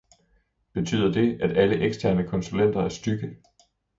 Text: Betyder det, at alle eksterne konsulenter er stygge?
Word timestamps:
Betyder 0.73 1.11
det, 1.11 1.41
at 1.41 1.57
alle 1.57 1.75
eksterne 1.79 2.27
konsulenter 2.27 2.81
er 2.81 2.89
stygge? 2.89 3.35